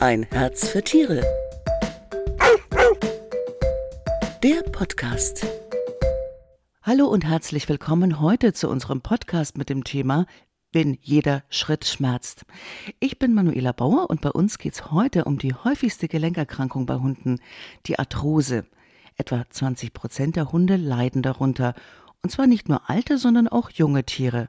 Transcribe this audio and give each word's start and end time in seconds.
Ein 0.00 0.26
Herz 0.30 0.68
für 0.68 0.82
Tiere. 0.82 1.22
Der 4.42 4.62
Podcast. 4.72 5.46
Hallo 6.82 7.06
und 7.06 7.24
herzlich 7.24 7.68
willkommen 7.68 8.20
heute 8.20 8.52
zu 8.52 8.68
unserem 8.68 9.02
Podcast 9.02 9.56
mit 9.58 9.68
dem 9.68 9.84
Thema 9.84 10.26
wenn 10.72 10.96
jeder 11.02 11.42
Schritt 11.48 11.84
schmerzt. 11.84 12.44
Ich 13.00 13.18
bin 13.18 13.34
Manuela 13.34 13.72
Bauer 13.72 14.08
und 14.08 14.20
bei 14.20 14.30
uns 14.30 14.58
geht 14.58 14.74
es 14.74 14.90
heute 14.92 15.24
um 15.24 15.38
die 15.38 15.54
häufigste 15.54 16.08
Gelenkerkrankung 16.08 16.86
bei 16.86 16.94
Hunden, 16.94 17.40
die 17.86 17.98
Arthrose. 17.98 18.64
Etwa 19.16 19.44
20 19.48 19.92
Prozent 19.92 20.36
der 20.36 20.52
Hunde 20.52 20.76
leiden 20.76 21.22
darunter. 21.22 21.74
Und 22.22 22.30
zwar 22.30 22.46
nicht 22.46 22.68
nur 22.68 22.88
alte, 22.88 23.18
sondern 23.18 23.48
auch 23.48 23.70
junge 23.70 24.04
Tiere. 24.04 24.48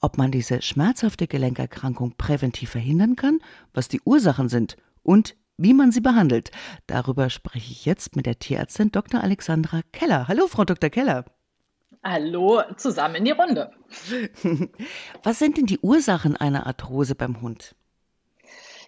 Ob 0.00 0.18
man 0.18 0.30
diese 0.30 0.62
schmerzhafte 0.62 1.26
Gelenkerkrankung 1.26 2.14
präventiv 2.16 2.70
verhindern 2.70 3.16
kann, 3.16 3.38
was 3.74 3.88
die 3.88 4.00
Ursachen 4.04 4.48
sind 4.48 4.76
und 5.02 5.36
wie 5.58 5.74
man 5.74 5.92
sie 5.92 6.00
behandelt. 6.00 6.50
Darüber 6.86 7.30
spreche 7.30 7.72
ich 7.72 7.84
jetzt 7.84 8.16
mit 8.16 8.26
der 8.26 8.38
Tierärztin 8.38 8.92
Dr. 8.92 9.22
Alexandra 9.22 9.80
Keller. 9.92 10.28
Hallo, 10.28 10.46
Frau 10.48 10.64
Dr. 10.64 10.90
Keller. 10.90 11.24
Hallo 12.02 12.62
zusammen 12.76 13.16
in 13.16 13.24
die 13.24 13.30
Runde. 13.32 13.70
Was 15.22 15.38
sind 15.38 15.56
denn 15.56 15.66
die 15.66 15.80
Ursachen 15.80 16.36
einer 16.36 16.66
Arthrose 16.66 17.14
beim 17.14 17.40
Hund? 17.40 17.74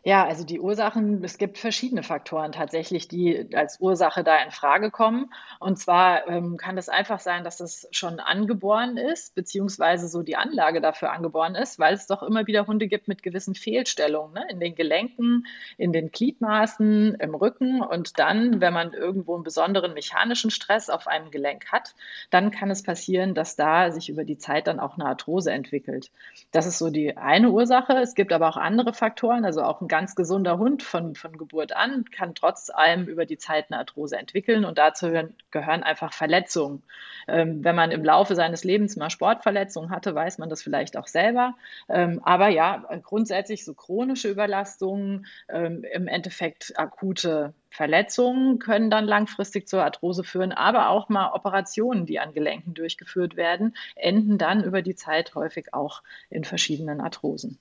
Ja, 0.04 0.24
also 0.24 0.44
die 0.44 0.60
Ursachen, 0.60 1.24
es 1.24 1.38
gibt 1.38 1.58
verschiedene 1.58 2.02
Faktoren 2.02 2.52
tatsächlich, 2.52 3.08
die 3.08 3.48
als 3.54 3.80
Ursache 3.80 4.22
da 4.22 4.36
in 4.42 4.50
Frage 4.50 4.90
kommen. 4.90 5.32
Und 5.58 5.78
zwar 5.78 6.28
ähm, 6.28 6.56
kann 6.56 6.78
es 6.78 6.88
einfach 6.88 7.18
sein, 7.20 7.44
dass 7.44 7.60
es 7.60 7.88
schon 7.90 8.20
angeboren 8.20 8.96
ist, 8.96 9.34
beziehungsweise 9.34 10.08
so 10.08 10.22
die 10.22 10.36
Anlage 10.36 10.80
dafür 10.80 11.12
angeboren 11.12 11.54
ist, 11.56 11.78
weil 11.78 11.94
es 11.94 12.06
doch 12.06 12.22
immer 12.22 12.46
wieder 12.46 12.66
Hunde 12.66 12.86
gibt 12.86 13.08
mit 13.08 13.22
gewissen 13.22 13.54
Fehlstellungen 13.54 14.34
ne? 14.34 14.46
in 14.50 14.60
den 14.60 14.74
Gelenken, 14.74 15.46
in 15.76 15.92
den 15.92 16.10
Gliedmaßen, 16.10 17.16
im 17.16 17.34
Rücken. 17.34 17.82
Und 17.82 18.18
dann, 18.18 18.60
wenn 18.60 18.72
man 18.72 18.92
irgendwo 18.92 19.34
einen 19.34 19.44
besonderen 19.44 19.94
mechanischen 19.94 20.50
Stress 20.50 20.90
auf 20.90 21.08
einem 21.08 21.30
Gelenk 21.30 21.72
hat, 21.72 21.94
dann 22.30 22.50
kann 22.50 22.70
es 22.70 22.82
passieren, 22.82 23.34
dass 23.34 23.56
da 23.56 23.90
sich 23.90 24.08
über 24.08 24.24
die 24.24 24.38
Zeit 24.38 24.68
dann 24.68 24.78
auch 24.80 24.94
eine 24.94 25.06
Arthrose 25.06 25.50
entwickelt. 25.50 26.10
Das 26.52 26.66
ist 26.66 26.78
so 26.78 26.90
die 26.90 27.16
eine 27.16 27.50
Ursache. 27.50 27.94
Es 27.94 28.14
gibt 28.14 28.32
aber 28.32 28.48
auch 28.48 28.56
andere 28.56 28.92
Faktoren, 28.92 29.44
also 29.44 29.62
auch 29.62 29.80
ein 29.80 29.87
ein 29.88 30.00
ganz 30.00 30.14
gesunder 30.14 30.58
Hund 30.58 30.82
von, 30.82 31.14
von 31.14 31.38
Geburt 31.38 31.74
an 31.74 32.04
kann 32.10 32.34
trotz 32.34 32.68
allem 32.70 33.06
über 33.06 33.24
die 33.24 33.38
Zeit 33.38 33.66
eine 33.70 33.78
Arthrose 33.78 34.18
entwickeln 34.18 34.66
und 34.66 34.76
dazu 34.76 35.10
gehören 35.50 35.82
einfach 35.82 36.12
Verletzungen. 36.12 36.82
Ähm, 37.26 37.64
wenn 37.64 37.74
man 37.74 37.90
im 37.90 38.04
Laufe 38.04 38.34
seines 38.34 38.64
Lebens 38.64 38.96
mal 38.96 39.08
Sportverletzungen 39.08 39.90
hatte, 39.90 40.14
weiß 40.14 40.38
man 40.38 40.50
das 40.50 40.62
vielleicht 40.62 40.96
auch 40.98 41.06
selber. 41.06 41.54
Ähm, 41.88 42.20
aber 42.22 42.48
ja, 42.48 42.84
grundsätzlich 43.02 43.64
so 43.64 43.72
chronische 43.72 44.30
Überlastungen, 44.30 45.26
ähm, 45.48 45.84
im 45.90 46.06
Endeffekt 46.06 46.78
akute 46.78 47.54
Verletzungen 47.70 48.58
können 48.58 48.90
dann 48.90 49.06
langfristig 49.06 49.68
zur 49.68 49.82
Arthrose 49.84 50.24
führen, 50.24 50.52
aber 50.52 50.90
auch 50.90 51.08
mal 51.08 51.32
Operationen, 51.32 52.04
die 52.04 52.18
an 52.18 52.34
Gelenken 52.34 52.74
durchgeführt 52.74 53.36
werden, 53.36 53.74
enden 53.94 54.36
dann 54.36 54.64
über 54.64 54.82
die 54.82 54.94
Zeit 54.94 55.34
häufig 55.34 55.72
auch 55.72 56.02
in 56.28 56.44
verschiedenen 56.44 57.00
Arthrosen. 57.00 57.58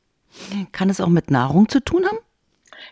Kann 0.72 0.90
es 0.90 1.02
auch 1.02 1.08
mit 1.08 1.32
Nahrung 1.32 1.70
zu 1.70 1.80
tun 1.80 2.06
haben? 2.06 2.20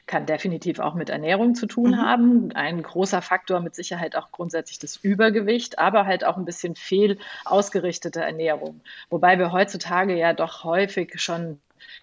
Kann 0.07 0.25
definitiv 0.25 0.79
auch 0.79 0.95
mit 0.95 1.09
Ernährung 1.09 1.55
zu 1.55 1.67
tun 1.67 1.91
mhm. 1.91 1.97
haben. 1.97 2.51
Ein 2.53 2.81
großer 2.81 3.21
Faktor 3.21 3.59
mit 3.59 3.75
Sicherheit 3.75 4.15
auch 4.15 4.31
grundsätzlich 4.31 4.79
das 4.79 4.97
Übergewicht, 4.97 5.79
aber 5.79 6.05
halt 6.05 6.23
auch 6.25 6.37
ein 6.37 6.45
bisschen 6.45 6.75
fehl 6.75 7.17
ausgerichtete 7.45 8.21
Ernährung. 8.21 8.81
Wobei 9.09 9.37
wir 9.37 9.51
heutzutage 9.51 10.17
ja 10.17 10.33
doch 10.33 10.63
häufig 10.63 11.19
schon 11.21 11.59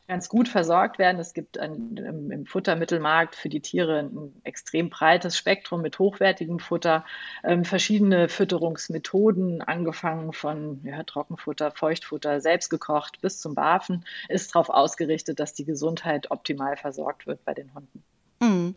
ganz 0.08 0.28
gut 0.28 0.48
versorgt 0.48 0.98
werden. 0.98 1.20
Es 1.20 1.34
gibt 1.34 1.58
ein, 1.58 1.96
im, 1.96 2.30
im, 2.30 2.46
Futtermittelmarkt 2.46 3.34
für 3.34 3.48
die 3.48 3.60
Tiere 3.60 4.00
ein 4.00 4.32
extrem 4.44 4.90
breites 4.90 5.36
Spektrum 5.36 5.82
mit 5.82 5.98
hochwertigem 5.98 6.58
Futter, 6.58 7.04
ähm, 7.44 7.64
verschiedene 7.64 8.28
Fütterungsmethoden, 8.28 9.62
angefangen 9.62 10.32
von 10.32 10.80
ja, 10.84 11.02
Trockenfutter, 11.02 11.70
Feuchtfutter, 11.70 12.40
selbstgekocht 12.40 13.20
bis 13.20 13.40
zum 13.40 13.54
Barfen, 13.54 14.04
ist 14.28 14.54
darauf 14.54 14.68
ausgerichtet, 14.68 15.40
dass 15.40 15.54
die 15.54 15.64
Gesundheit 15.64 16.30
optimal 16.30 16.76
versorgt 16.76 17.26
wird 17.26 17.44
bei 17.44 17.54
den 17.54 17.74
Hunden. 17.74 18.02
Hm. 18.42 18.74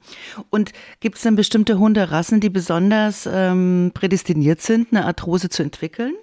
Und 0.51 0.73
gibt 0.99 1.15
es 1.15 1.23
denn 1.23 1.35
bestimmte 1.35 1.79
Hunderassen, 1.79 2.39
die 2.39 2.51
besonders 2.51 3.27
ähm, 3.31 3.91
prädestiniert 3.95 4.61
sind, 4.61 4.89
eine 4.91 5.05
Arthrose 5.05 5.49
zu 5.49 5.63
entwickeln? 5.63 6.13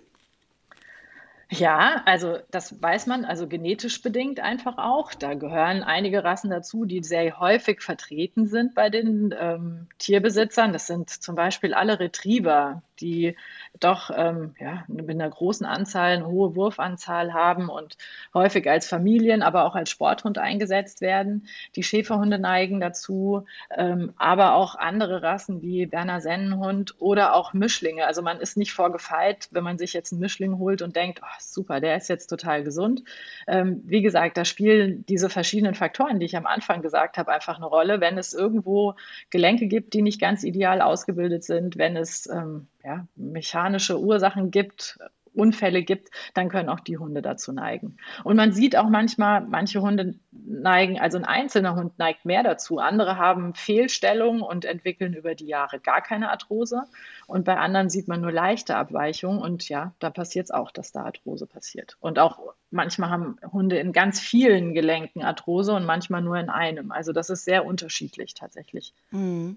Ja, 1.55 2.01
also 2.07 2.39
das 2.51 2.81
weiß 2.81 3.07
man, 3.09 3.27
also 3.27 3.47
genetisch 3.47 4.01
bedingt 4.01 4.41
einfach 4.41 4.79
auch. 4.79 5.13
Da 5.13 5.35
gehören 5.35 5.83
einige 5.83 6.25
Rassen 6.25 6.49
dazu, 6.49 6.87
die 6.87 7.03
sehr 7.03 7.39
häufig 7.41 7.83
vertreten 7.83 8.47
sind 8.47 8.75
bei 8.75 8.89
den 8.89 9.35
ähm, 9.39 9.87
Tierbesitzern. 9.99 10.73
Das 10.73 10.87
sind 10.87 11.11
zum 11.11 11.35
Beispiel 11.35 11.75
alle 11.75 12.01
Retriever, 12.01 12.83
die 13.03 13.37
doch 13.81 14.11
ähm, 14.15 14.55
ja, 14.61 14.85
mit 14.87 15.11
einer 15.11 15.29
großen 15.29 15.67
Anzahl 15.67 16.13
eine 16.13 16.27
hohe 16.27 16.55
Wurfanzahl 16.55 17.33
haben 17.33 17.69
und 17.69 17.97
häufig 18.35 18.69
als 18.69 18.87
Familien, 18.87 19.43
aber 19.43 19.65
auch 19.65 19.75
als 19.75 19.91
Sporthund 19.91 20.39
eingesetzt 20.39 21.01
werden. 21.01 21.47
Die 21.75 21.83
Schäferhunde 21.83 22.39
neigen 22.39 22.81
dazu, 22.81 23.45
ähm, 23.77 24.13
aber 24.17 24.55
auch 24.55 24.75
andere 24.75 25.23
Rassen 25.23 25.63
wie 25.63 25.87
Berner 25.87 26.21
Sennenhund 26.21 26.95
oder 26.99 27.35
auch 27.35 27.53
Mischlinge. 27.53 28.07
Also 28.07 28.23
man 28.23 28.39
ist 28.39 28.57
nicht 28.57 28.73
vorgefeit, 28.73 29.49
wenn 29.51 29.65
man 29.65 29.79
sich 29.79 29.93
jetzt 29.93 30.13
einen 30.13 30.21
Mischling 30.21 30.59
holt 30.59 30.83
und 30.83 30.97
denkt, 30.97 31.21
oh, 31.23 31.37
super, 31.41 31.81
der 31.81 31.97
ist 31.97 32.09
jetzt 32.09 32.29
total 32.29 32.63
gesund. 32.63 33.03
Ähm, 33.47 33.83
wie 33.85 34.03
gesagt, 34.03 34.37
da 34.37 34.45
spielen 34.45 35.05
diese 35.07 35.29
verschiedenen 35.29 35.75
Faktoren, 35.75 36.21
die 36.21 36.27
ich 36.27 36.37
am 36.37 36.47
Anfang 36.47 36.83
gesagt 36.83 37.19
habe, 37.19 37.33
einfach 37.33 37.57
eine 37.57 37.67
Rolle. 37.67 38.01
Wenn 38.01 38.19
es 38.19 38.33
irgendwo 38.33 38.95
Gelenke 39.31 39.67
gibt, 39.67 39.95
die 39.95 40.03
nicht 40.03 40.21
ganz 40.21 40.45
ideal 40.45 40.81
ausgebildet 40.81 41.45
sind, 41.45 41.79
wenn 41.79 41.97
es 41.97 42.29
ähm, 42.29 42.69
ja, 42.85 43.07
mechanische 43.17 44.01
Ursachen 44.01 44.51
gibt, 44.51 44.99
Unfälle 45.35 45.83
gibt, 45.83 46.11
dann 46.35 46.49
können 46.49 46.69
auch 46.69 46.81
die 46.81 46.99
Hunde 46.99 47.23
dazu 47.23 47.53
neigen. 47.53 47.97
Und 48.25 48.37
man 48.37 48.53
sieht 48.53 48.77
auch 48.77 48.89
manchmal, 48.89 49.41
manche 49.41 49.81
Hunde 49.81 50.15
neigen, 50.31 51.01
also 51.01 51.17
ein 51.17 51.25
einzelner 51.25 51.75
Hund 51.75 51.99
neigt 51.99 52.25
mehr 52.25 52.43
dazu. 52.43 52.79
Andere 52.79 53.17
haben 53.17 53.55
Fehlstellungen 53.55 54.43
und 54.43 54.65
entwickeln 54.65 55.15
über 55.15 55.35
die 55.35 55.47
Jahre 55.47 55.81
gar 55.81 56.03
keine 56.03 56.31
Arthrose. 56.31 56.85
Und 57.27 57.45
bei 57.45 57.57
anderen 57.57 57.89
sieht 57.89 58.09
man 58.09 58.21
nur 58.21 58.33
leichte 58.33 58.77
Abweichungen. 58.77 59.41
Und 59.41 59.69
ja, 59.69 59.93
da 59.99 60.11
passiert 60.11 60.45
es 60.47 60.51
auch, 60.51 60.71
dass 60.71 60.93
da 60.93 61.05
Arthrose 61.05 61.47
passiert. 61.47 61.97
Und 62.01 62.19
auch 62.19 62.39
manchmal 62.71 63.11
haben 63.11 63.39
Hunde 63.53 63.79
in 63.79 63.93
ganz 63.93 64.21
vielen 64.21 64.75
Gelenken 64.75 65.23
Arthrose 65.23 65.73
und 65.73 65.85
manchmal 65.85 66.23
nur 66.23 66.37
in 66.37 66.51
einem. 66.51 66.93
Also 66.93 67.13
das 67.13 67.31
ist 67.31 67.45
sehr 67.45 67.65
unterschiedlich 67.65 68.35
tatsächlich. 68.35 68.93
Mhm. 69.11 69.57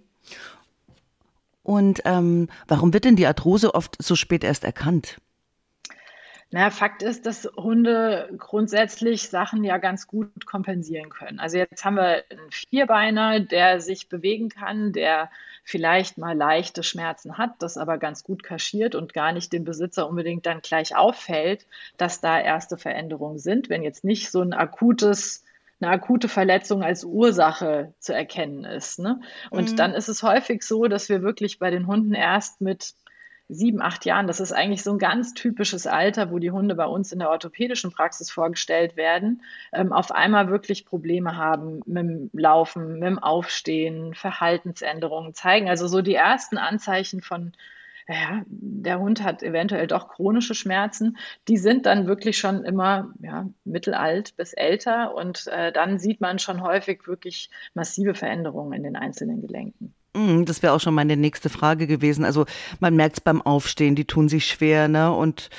Und 1.66 2.02
ähm, 2.06 2.48
warum 2.68 2.94
wird 2.94 3.06
denn 3.06 3.16
die 3.16 3.26
Arthrose 3.26 3.74
oft 3.74 3.96
so 4.00 4.16
spät 4.16 4.44
erst 4.44 4.64
erkannt? 4.64 5.18
Na, 6.52 6.70
Fakt 6.70 7.02
ist, 7.02 7.26
dass 7.26 7.50
Hunde 7.58 8.30
grundsätzlich 8.38 9.30
Sachen 9.30 9.64
ja 9.64 9.80
ganz 9.80 10.06
gut 10.06 10.46
kompensieren 10.46 11.10
können. 11.10 11.40
Also 11.40 11.58
jetzt 11.58 11.84
haben 11.84 11.96
wir 11.96 12.24
einen 12.30 12.52
Vierbeiner, 12.52 13.40
der 13.40 13.82
sich 13.82 14.10
bewegen 14.10 14.50
kann, 14.50 14.94
der 14.94 15.32
vielleicht 15.64 16.20
mal 16.20 16.38
leichte 16.38 16.84
Schmerzen 16.84 17.40
hat, 17.40 17.56
das 17.64 17.78
aber 17.80 17.98
ganz 17.98 18.24
gut 18.24 18.44
kaschiert 18.44 18.94
und 18.94 19.16
gar 19.16 19.32
nicht 19.32 19.52
dem 19.52 19.64
Besitzer 19.64 20.08
unbedingt 20.08 20.46
dann 20.46 20.62
gleich 20.62 20.96
auffällt, 20.96 21.66
dass 21.98 22.22
da 22.22 22.40
erste 22.40 22.78
Veränderungen 22.78 23.40
sind. 23.40 23.70
Wenn 23.70 23.82
jetzt 23.82 24.04
nicht 24.04 24.30
so 24.30 24.42
ein 24.42 24.54
akutes 24.54 25.45
eine 25.82 25.92
akute 25.92 26.30
Verletzung 26.30 26.84
als 26.84 27.04
Ursache 27.04 27.94
zu 28.00 28.14
erkennen 28.14 28.64
ist. 28.64 29.00
Ne? 29.00 29.20
Und 29.50 29.72
mhm. 29.72 29.76
dann 29.76 29.94
ist 29.94 30.08
es 30.08 30.24
häufig 30.24 30.64
so, 30.64 30.86
dass 30.88 31.10
wir 31.10 31.22
wirklich 31.22 31.60
bei 31.60 31.70
den 31.70 31.88
Hunden 31.88 32.14
erst 32.14 32.62
mit 32.62 32.94
sieben, 33.48 33.82
acht 33.82 34.06
Jahren, 34.06 34.26
das 34.26 34.40
ist 34.40 34.52
eigentlich 34.52 34.82
so 34.82 34.92
ein 34.92 34.98
ganz 34.98 35.34
typisches 35.34 35.86
Alter, 35.86 36.32
wo 36.32 36.40
die 36.40 36.52
Hunde 36.52 36.74
bei 36.76 36.86
uns 36.86 37.12
in 37.12 37.20
der 37.20 37.30
orthopädischen 37.30 37.92
Praxis 37.92 38.32
vorgestellt 38.32 38.96
werden, 38.96 39.44
ähm, 39.72 39.94
auf 39.94 40.12
einmal 40.12 40.50
wirklich 40.50 40.86
Probleme 40.86 41.36
haben 41.36 41.82
mit 41.86 42.04
dem 42.04 42.30
Laufen, 42.34 42.94
mit 42.94 43.04
dem 43.04 43.20
Aufstehen, 43.20 44.16
Verhaltensänderungen 44.16 45.34
zeigen. 45.36 45.70
Also 45.70 45.88
so 45.88 46.02
die 46.02 46.16
ersten 46.16 46.58
Anzeichen 46.58 47.22
von 47.22 47.54
ja, 48.08 48.44
der 48.48 49.00
Hund 49.00 49.24
hat 49.24 49.42
eventuell 49.42 49.88
doch 49.88 50.10
chronische 50.10 50.54
Schmerzen. 50.54 51.18
Die 51.48 51.58
sind 51.58 51.86
dann 51.86 52.06
wirklich 52.06 52.38
schon 52.38 52.64
immer 52.64 53.12
ja, 53.20 53.50
mittelalt 53.64 54.36
bis 54.38 54.54
älter 54.54 55.16
und 55.16 55.48
äh, 55.48 55.72
dann 55.72 55.98
sieht 55.98 56.22
man 56.22 56.38
schon 56.38 56.62
häufig 56.62 57.08
wirklich 57.08 57.50
massive 57.74 58.14
Veränderungen 58.14 58.74
in 58.74 58.84
den 58.84 58.96
einzelnen 58.96 59.42
Gelenken. 59.42 59.94
Mm, 60.14 60.46
das 60.46 60.62
wäre 60.62 60.74
auch 60.74 60.80
schon 60.80 60.94
meine 60.94 61.18
nächste 61.18 61.50
Frage 61.50 61.88
gewesen. 61.88 62.26
Also 62.26 62.46
man 62.80 62.96
merkt 62.96 63.18
es 63.18 63.22
beim 63.22 63.42
Aufstehen, 63.42 63.96
die 63.96 64.06
tun 64.06 64.30
sich 64.30 64.46
schwer, 64.46 64.88
ne? 64.88 65.12
Und 65.12 65.50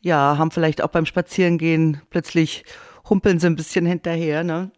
ja, 0.00 0.38
haben 0.38 0.52
vielleicht 0.52 0.82
auch 0.82 0.88
beim 0.88 1.06
Spazierengehen 1.06 2.00
plötzlich 2.08 2.64
humpeln 3.08 3.40
sie 3.40 3.48
ein 3.48 3.56
bisschen 3.56 3.84
hinterher, 3.84 4.44
ne? 4.44 4.70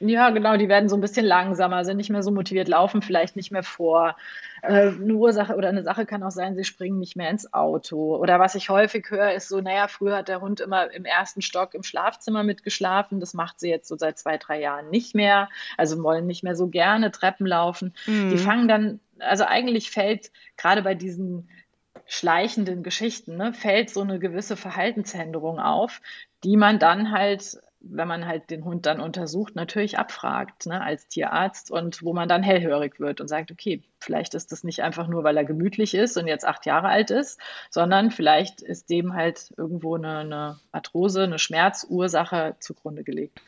Ja, 0.00 0.30
genau, 0.30 0.56
die 0.56 0.68
werden 0.68 0.88
so 0.88 0.96
ein 0.96 1.02
bisschen 1.02 1.26
langsamer, 1.26 1.84
sind 1.84 1.98
nicht 1.98 2.08
mehr 2.08 2.22
so 2.22 2.30
motiviert, 2.30 2.68
laufen 2.68 3.02
vielleicht 3.02 3.36
nicht 3.36 3.50
mehr 3.50 3.62
vor. 3.62 4.16
Äh, 4.62 4.88
eine 4.88 5.14
Ursache 5.14 5.56
oder 5.56 5.68
eine 5.68 5.82
Sache 5.82 6.06
kann 6.06 6.22
auch 6.22 6.30
sein, 6.30 6.56
sie 6.56 6.64
springen 6.64 6.98
nicht 6.98 7.16
mehr 7.16 7.30
ins 7.30 7.52
Auto. 7.52 8.16
Oder 8.16 8.38
was 8.38 8.54
ich 8.54 8.70
häufig 8.70 9.10
höre, 9.10 9.32
ist 9.32 9.48
so, 9.48 9.60
naja, 9.60 9.88
früher 9.88 10.16
hat 10.16 10.28
der 10.28 10.40
Hund 10.40 10.60
immer 10.60 10.90
im 10.92 11.04
ersten 11.04 11.42
Stock 11.42 11.74
im 11.74 11.82
Schlafzimmer 11.82 12.42
mitgeschlafen. 12.42 13.20
Das 13.20 13.34
macht 13.34 13.60
sie 13.60 13.70
jetzt 13.70 13.88
so 13.88 13.96
seit 13.96 14.18
zwei, 14.18 14.38
drei 14.38 14.60
Jahren 14.60 14.90
nicht 14.90 15.14
mehr. 15.14 15.48
Also 15.76 16.02
wollen 16.02 16.26
nicht 16.26 16.42
mehr 16.42 16.56
so 16.56 16.68
gerne 16.68 17.10
Treppen 17.10 17.46
laufen. 17.46 17.94
Mhm. 18.06 18.30
Die 18.30 18.38
fangen 18.38 18.68
dann, 18.68 19.00
also 19.18 19.44
eigentlich 19.44 19.90
fällt 19.90 20.30
gerade 20.56 20.82
bei 20.82 20.94
diesen 20.94 21.48
schleichenden 22.06 22.82
Geschichten, 22.82 23.36
ne, 23.36 23.52
fällt 23.52 23.90
so 23.90 24.00
eine 24.00 24.18
gewisse 24.18 24.56
Verhaltensänderung 24.56 25.60
auf, 25.60 26.00
die 26.42 26.56
man 26.56 26.78
dann 26.78 27.12
halt 27.12 27.60
wenn 27.80 28.08
man 28.08 28.26
halt 28.26 28.50
den 28.50 28.64
Hund 28.64 28.86
dann 28.86 29.00
untersucht, 29.00 29.56
natürlich 29.56 29.98
abfragt 29.98 30.66
ne, 30.66 30.82
als 30.82 31.08
Tierarzt 31.08 31.70
und 31.70 32.02
wo 32.02 32.12
man 32.12 32.28
dann 32.28 32.42
hellhörig 32.42 33.00
wird 33.00 33.20
und 33.20 33.28
sagt, 33.28 33.50
okay, 33.50 33.82
vielleicht 33.98 34.34
ist 34.34 34.52
das 34.52 34.64
nicht 34.64 34.82
einfach 34.82 35.08
nur, 35.08 35.24
weil 35.24 35.36
er 35.36 35.44
gemütlich 35.44 35.94
ist 35.94 36.16
und 36.16 36.26
jetzt 36.26 36.46
acht 36.46 36.66
Jahre 36.66 36.88
alt 36.88 37.10
ist, 37.10 37.40
sondern 37.70 38.10
vielleicht 38.10 38.60
ist 38.60 38.90
dem 38.90 39.14
halt 39.14 39.52
irgendwo 39.56 39.96
eine, 39.96 40.18
eine 40.18 40.60
Arthrose, 40.72 41.22
eine 41.22 41.38
Schmerzursache 41.38 42.56
zugrunde 42.60 43.02
gelegt. 43.02 43.40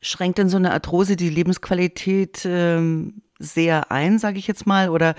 Schränkt 0.00 0.38
denn 0.38 0.48
so 0.48 0.56
eine 0.56 0.72
Arthrose 0.72 1.16
die 1.16 1.30
Lebensqualität 1.30 2.44
ähm, 2.44 3.22
sehr 3.38 3.90
ein, 3.90 4.18
sage 4.18 4.38
ich 4.38 4.46
jetzt 4.46 4.66
mal? 4.66 4.88
Oder, 4.88 5.14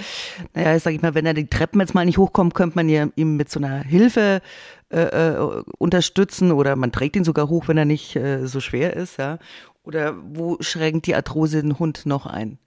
naja, 0.53 0.79
sage 0.79 0.95
ich 0.95 1.01
mal, 1.01 1.15
wenn 1.15 1.25
er 1.25 1.33
die 1.33 1.47
Treppen 1.47 1.79
jetzt 1.79 1.93
mal 1.93 2.05
nicht 2.05 2.17
hochkommt, 2.17 2.53
könnte 2.53 2.75
man 2.75 2.89
ja 2.89 3.07
ihm 3.15 3.37
mit 3.37 3.49
so 3.49 3.59
einer 3.59 3.83
Hilfe 3.83 4.41
äh, 4.89 5.01
äh, 5.01 5.63
unterstützen 5.77 6.51
oder 6.51 6.75
man 6.75 6.91
trägt 6.91 7.15
ihn 7.15 7.23
sogar 7.23 7.49
hoch, 7.49 7.67
wenn 7.67 7.77
er 7.77 7.85
nicht 7.85 8.15
äh, 8.15 8.47
so 8.47 8.59
schwer 8.59 8.95
ist, 8.95 9.17
ja. 9.17 9.37
Oder 9.83 10.15
wo 10.21 10.57
schränkt 10.59 11.07
die 11.07 11.15
Arthrose 11.15 11.61
den 11.61 11.79
Hund 11.79 12.05
noch 12.05 12.25
ein? 12.25 12.59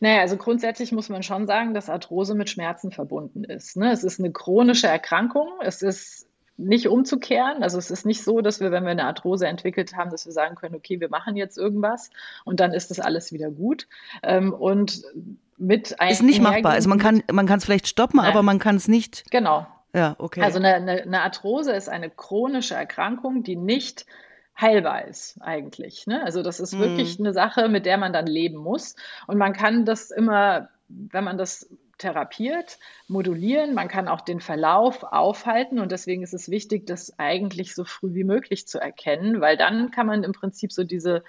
Naja, 0.00 0.20
also 0.20 0.36
grundsätzlich 0.36 0.90
muss 0.92 1.08
man 1.08 1.22
schon 1.22 1.46
sagen, 1.46 1.74
dass 1.74 1.88
Arthrose 1.88 2.34
mit 2.34 2.50
Schmerzen 2.50 2.90
verbunden 2.90 3.44
ist. 3.44 3.76
Ne? 3.76 3.92
Es 3.92 4.02
ist 4.02 4.18
eine 4.18 4.32
chronische 4.32 4.88
Erkrankung. 4.88 5.48
Es 5.62 5.82
ist 5.82 6.26
nicht 6.62 6.88
umzukehren. 6.88 7.62
Also 7.62 7.78
es 7.78 7.90
ist 7.90 8.06
nicht 8.06 8.22
so, 8.22 8.40
dass 8.40 8.60
wir, 8.60 8.70
wenn 8.70 8.84
wir 8.84 8.90
eine 8.90 9.04
Arthrose 9.04 9.46
entwickelt 9.46 9.96
haben, 9.96 10.10
dass 10.10 10.26
wir 10.26 10.32
sagen 10.32 10.54
können, 10.54 10.74
okay, 10.74 11.00
wir 11.00 11.08
machen 11.08 11.36
jetzt 11.36 11.58
irgendwas 11.58 12.10
und 12.44 12.60
dann 12.60 12.72
ist 12.72 12.90
das 12.90 13.00
alles 13.00 13.32
wieder 13.32 13.50
gut. 13.50 13.88
Ähm, 14.22 14.52
und 14.52 15.02
mit 15.58 15.94
ist 16.10 16.22
nicht 16.22 16.40
machbar. 16.40 16.72
Also 16.72 16.88
man 16.88 16.98
kann 16.98 17.22
man 17.30 17.46
kann 17.46 17.58
es 17.58 17.64
vielleicht 17.64 17.86
stoppen, 17.86 18.18
Nein. 18.18 18.30
aber 18.30 18.42
man 18.42 18.58
kann 18.58 18.76
es 18.76 18.88
nicht. 18.88 19.30
Genau. 19.30 19.66
Ja, 19.94 20.16
okay. 20.18 20.42
Also 20.42 20.58
eine, 20.58 20.74
eine, 20.74 21.20
Arthrose 21.20 21.72
ist 21.72 21.88
eine 21.88 22.08
chronische 22.08 22.74
Erkrankung, 22.74 23.42
die 23.42 23.56
nicht 23.56 24.06
heilbar 24.58 25.06
ist 25.06 25.36
eigentlich. 25.40 26.06
Ne? 26.06 26.22
Also 26.24 26.42
das 26.42 26.60
ist 26.60 26.78
wirklich 26.78 27.18
mhm. 27.18 27.26
eine 27.26 27.34
Sache, 27.34 27.68
mit 27.68 27.84
der 27.84 27.98
man 27.98 28.12
dann 28.12 28.26
leben 28.26 28.56
muss. 28.56 28.96
Und 29.26 29.36
man 29.36 29.52
kann 29.52 29.84
das 29.84 30.10
immer, 30.10 30.70
wenn 30.88 31.24
man 31.24 31.36
das 31.36 31.68
therapiert, 32.02 32.78
modulieren. 33.08 33.74
Man 33.74 33.88
kann 33.88 34.08
auch 34.08 34.20
den 34.20 34.40
Verlauf 34.40 35.02
aufhalten 35.04 35.78
und 35.78 35.92
deswegen 35.92 36.22
ist 36.22 36.34
es 36.34 36.50
wichtig, 36.50 36.86
das 36.86 37.18
eigentlich 37.18 37.74
so 37.74 37.84
früh 37.84 38.14
wie 38.14 38.24
möglich 38.24 38.66
zu 38.66 38.78
erkennen, 38.78 39.40
weil 39.40 39.56
dann 39.56 39.90
kann 39.90 40.06
man 40.06 40.24
im 40.24 40.32
Prinzip 40.32 40.72
so 40.72 40.84
diese 40.84 41.24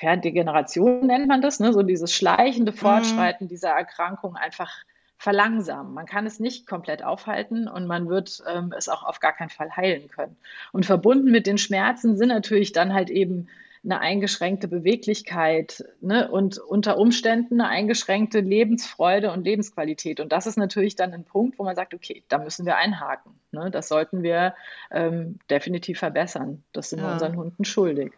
ja, 0.00 0.16
Degeneration 0.16 1.06
nennt 1.06 1.26
man 1.26 1.40
das, 1.40 1.60
ne? 1.60 1.72
so 1.72 1.82
dieses 1.82 2.12
schleichende 2.12 2.72
mhm. 2.72 2.76
Fortschreiten 2.76 3.46
mhm. 3.46 3.48
dieser 3.48 3.70
Erkrankung 3.70 4.36
einfach 4.36 4.70
verlangsamen. 5.16 5.94
Man 5.94 6.06
kann 6.06 6.26
es 6.26 6.38
nicht 6.38 6.66
komplett 6.66 7.02
aufhalten 7.02 7.66
und 7.66 7.86
man 7.86 8.08
wird 8.08 8.42
ähm, 8.46 8.72
es 8.76 8.88
auch 8.88 9.02
auf 9.02 9.18
gar 9.18 9.32
keinen 9.32 9.50
Fall 9.50 9.76
heilen 9.76 10.08
können. 10.08 10.36
Und 10.72 10.86
verbunden 10.86 11.30
mit 11.30 11.46
den 11.46 11.58
Schmerzen 11.58 12.16
sind 12.16 12.28
natürlich 12.28 12.72
dann 12.72 12.94
halt 12.94 13.10
eben 13.10 13.48
eine 13.84 14.00
eingeschränkte 14.00 14.68
Beweglichkeit 14.68 15.84
ne? 16.00 16.30
und 16.30 16.58
unter 16.58 16.98
Umständen 16.98 17.60
eine 17.60 17.70
eingeschränkte 17.70 18.40
Lebensfreude 18.40 19.32
und 19.32 19.44
Lebensqualität. 19.44 20.20
Und 20.20 20.32
das 20.32 20.46
ist 20.46 20.56
natürlich 20.56 20.96
dann 20.96 21.12
ein 21.12 21.24
Punkt, 21.24 21.58
wo 21.58 21.64
man 21.64 21.76
sagt, 21.76 21.94
okay, 21.94 22.22
da 22.28 22.38
müssen 22.38 22.66
wir 22.66 22.76
einhaken. 22.76 23.32
Ne? 23.52 23.70
Das 23.70 23.88
sollten 23.88 24.22
wir 24.22 24.54
ähm, 24.90 25.38
definitiv 25.50 25.98
verbessern. 25.98 26.62
Das 26.72 26.90
sind 26.90 27.00
ja. 27.00 27.06
wir 27.06 27.12
unseren 27.12 27.36
Hunden 27.36 27.64
schuldig. 27.64 28.12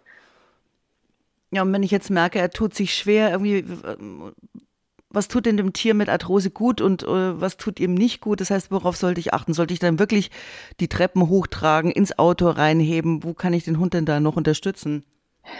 Ja, 1.52 1.62
und 1.62 1.72
wenn 1.72 1.82
ich 1.82 1.90
jetzt 1.90 2.10
merke, 2.10 2.38
er 2.38 2.50
tut 2.50 2.74
sich 2.74 2.94
schwer, 2.94 3.30
irgendwie, 3.30 3.64
was 5.10 5.26
tut 5.26 5.46
denn 5.46 5.56
dem 5.56 5.72
Tier 5.72 5.94
mit 5.94 6.08
Arthrose 6.08 6.50
gut 6.50 6.80
und 6.80 7.02
äh, 7.02 7.40
was 7.40 7.56
tut 7.56 7.80
ihm 7.80 7.94
nicht 7.94 8.20
gut? 8.20 8.40
Das 8.40 8.50
heißt, 8.50 8.70
worauf 8.70 8.96
sollte 8.96 9.20
ich 9.20 9.34
achten? 9.34 9.52
Sollte 9.52 9.74
ich 9.74 9.80
dann 9.80 9.98
wirklich 9.98 10.30
die 10.78 10.88
Treppen 10.88 11.28
hochtragen, 11.28 11.90
ins 11.90 12.18
Auto 12.18 12.48
reinheben? 12.48 13.24
Wo 13.24 13.34
kann 13.34 13.52
ich 13.52 13.64
den 13.64 13.78
Hund 13.80 13.94
denn 13.94 14.06
da 14.06 14.20
noch 14.20 14.36
unterstützen? 14.36 15.04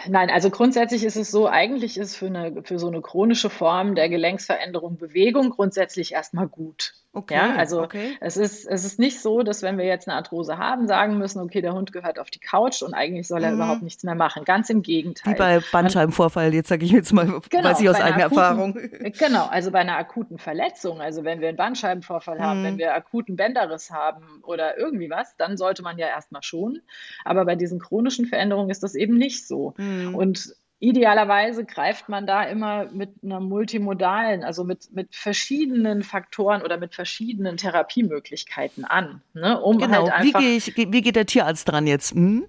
Nein, 0.07 0.29
also 0.29 0.49
grundsätzlich 0.49 1.03
ist 1.03 1.15
es 1.15 1.31
so, 1.31 1.47
eigentlich 1.47 1.97
ist 1.97 2.15
für, 2.15 2.27
eine, 2.27 2.63
für 2.63 2.79
so 2.79 2.87
eine 2.87 3.01
chronische 3.01 3.49
Form 3.49 3.95
der 3.95 4.09
Gelenksveränderung 4.09 4.97
Bewegung 4.97 5.49
grundsätzlich 5.51 6.13
erstmal 6.13 6.47
gut. 6.47 6.93
Okay, 7.13 7.35
ja, 7.35 7.55
also 7.55 7.81
okay. 7.81 8.15
es, 8.21 8.37
ist, 8.37 8.65
es 8.65 8.85
ist 8.85 8.97
nicht 8.97 9.19
so, 9.19 9.43
dass 9.43 9.61
wenn 9.63 9.77
wir 9.77 9.83
jetzt 9.83 10.07
eine 10.07 10.15
Arthrose 10.15 10.57
haben, 10.57 10.87
sagen 10.87 11.17
müssen, 11.17 11.41
okay, 11.41 11.61
der 11.61 11.73
Hund 11.73 11.91
gehört 11.91 12.19
auf 12.19 12.29
die 12.29 12.39
Couch 12.39 12.81
und 12.83 12.93
eigentlich 12.93 13.27
soll 13.27 13.43
er 13.43 13.49
mhm. 13.49 13.55
überhaupt 13.57 13.81
nichts 13.81 14.03
mehr 14.03 14.15
machen. 14.15 14.45
Ganz 14.45 14.69
im 14.69 14.81
Gegenteil. 14.81 15.33
Wie 15.33 15.37
bei 15.37 15.59
Bandscheibenvorfall, 15.73 16.53
jetzt 16.53 16.69
sage 16.69 16.85
ich 16.85 16.91
jetzt 16.91 17.11
mal, 17.11 17.41
genau, 17.49 17.63
weiß 17.65 17.81
ich 17.81 17.89
aus 17.89 17.99
eigener 17.99 18.25
akuten, 18.25 18.37
Erfahrung. 18.37 18.79
Genau, 19.19 19.45
also 19.47 19.71
bei 19.71 19.79
einer 19.79 19.97
akuten 19.97 20.37
Verletzung, 20.37 21.01
also 21.01 21.25
wenn 21.25 21.41
wir 21.41 21.49
einen 21.49 21.57
Bandscheibenvorfall 21.57 22.37
mhm. 22.37 22.43
haben, 22.43 22.63
wenn 22.63 22.77
wir 22.77 22.93
akuten 22.93 23.35
Bänderriss 23.35 23.91
haben 23.91 24.23
oder 24.43 24.77
irgendwie 24.77 25.09
was, 25.09 25.35
dann 25.35 25.57
sollte 25.57 25.83
man 25.83 25.97
ja 25.97 26.07
erstmal 26.07 26.43
schonen. 26.43 26.81
Aber 27.25 27.43
bei 27.43 27.57
diesen 27.57 27.79
chronischen 27.79 28.25
Veränderungen 28.25 28.69
ist 28.69 28.83
das 28.83 28.95
eben 28.95 29.17
nicht 29.17 29.45
so. 29.45 29.73
Mhm. 29.75 30.15
Und 30.15 30.55
Idealerweise 30.83 31.63
greift 31.63 32.09
man 32.09 32.25
da 32.25 32.43
immer 32.43 32.85
mit 32.85 33.11
einer 33.23 33.39
multimodalen, 33.39 34.43
also 34.43 34.63
mit, 34.63 34.91
mit 34.91 35.15
verschiedenen 35.15 36.01
Faktoren 36.01 36.63
oder 36.63 36.77
mit 36.77 36.95
verschiedenen 36.95 37.57
Therapiemöglichkeiten 37.57 38.83
an. 38.83 39.21
Ne, 39.35 39.61
um 39.61 39.77
genau. 39.77 40.09
Halt 40.09 40.11
einfach, 40.11 40.39
wie, 40.39 40.43
gehe 40.43 40.57
ich, 40.57 40.75
wie 40.75 41.01
geht 41.01 41.15
der 41.15 41.27
Tierarzt 41.27 41.69
dran 41.69 41.85
jetzt? 41.85 42.15
Hm? 42.15 42.47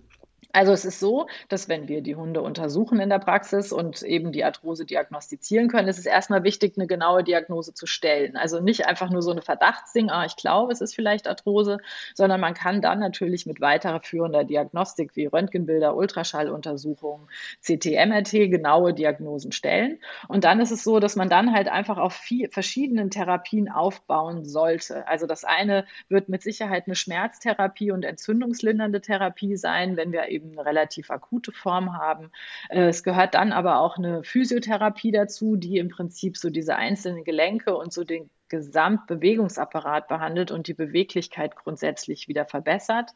Also 0.55 0.73
es 0.73 0.85
ist 0.85 1.01
so, 1.01 1.29
dass 1.49 1.71
wenn 1.71 1.89
wir 1.89 2.03
die 2.03 2.15
Hunde 2.15 2.43
untersuchen 2.43 3.01
in 3.01 3.09
der 3.09 3.19
Praxis 3.19 3.73
und 3.73 4.03
eben 4.03 4.33
die 4.33 4.45
Arthrose 4.45 4.85
diagnostizieren 4.85 5.69
können, 5.69 5.89
ist 5.89 5.99
es 5.99 6.05
erstmal 6.05 6.45
wichtig, 6.45 6.75
eine 6.77 6.87
genaue 6.87 7.25
Diagnose 7.25 7.73
zu 7.73 7.87
stellen. 7.87 8.37
Also 8.37 8.61
nicht 8.61 8.87
einfach 8.87 9.09
nur 9.09 9.23
so 9.23 9.31
eine 9.31 9.41
Verdachtsding, 9.41 10.11
ah, 10.11 10.27
ich 10.27 10.37
glaube, 10.37 10.73
es 10.73 10.83
ist 10.83 10.95
vielleicht 10.95 11.27
Arthrose, 11.27 11.79
sondern 12.15 12.41
man 12.41 12.53
kann 12.53 12.83
dann 12.83 12.99
natürlich 12.99 13.47
mit 13.47 13.63
weiterer 13.63 14.01
führender 14.01 14.45
Diagnostik 14.45 15.17
wie 15.17 15.25
Röntgenbilder, 15.25 15.97
Ultraschalluntersuchungen, 15.97 17.29
CT-MRT 17.63 18.51
genaue 18.51 18.93
Diagnosen 18.93 19.53
stellen. 19.53 20.01
Und 20.29 20.45
dann 20.45 20.61
ist 20.61 20.71
es 20.71 20.85
so, 20.85 21.01
dass 21.01 21.17
man 21.17 21.31
dann 21.31 21.55
halt 21.55 21.69
einfach 21.69 21.97
auf 21.97 22.13
vier, 22.13 22.51
verschiedenen 22.51 23.11
Therapien 23.11 23.71
aufbauen 23.71 24.45
sollte. 24.45 25.09
Also 25.09 25.27
das 25.27 25.45
eine 25.45 25.87
wird 26.09 26.29
mit 26.29 26.43
Sicherheit 26.43 26.85
eine 26.87 26.95
Schmerztherapie 26.95 27.91
und 27.91 28.05
entzündungslindernde 28.05 29.01
Therapie 29.01 29.57
sein, 29.57 29.97
wenn 29.97 30.13
wir 30.13 30.29
eben 30.29 30.42
eben 30.43 30.59
eine 30.59 30.67
relativ 30.67 31.11
akute 31.11 31.53
Form 31.53 31.97
haben. 31.97 32.31
Äh, 32.69 32.89
es 32.89 33.03
gehört 33.03 33.35
dann 33.35 33.53
aber 33.53 33.81
auch 33.81 33.97
eine 33.97 34.25
Physiotherapie 34.25 35.13
dazu, 35.13 35.57
die 35.57 35.79
im 35.79 35.89
Prinzip 35.89 36.37
so 36.37 36.51
diese 36.51 36.77
einzelnen 36.77 37.25
Gelenke 37.25 37.77
und 37.77 37.93
so 37.93 38.05
den 38.05 38.31
Gesamtbewegungsapparat 38.49 40.09
behandelt 40.09 40.51
und 40.51 40.67
die 40.67 40.75
Beweglichkeit 40.75 41.57
grundsätzlich 41.57 42.29
wieder 42.29 42.45
verbessert. 42.45 43.13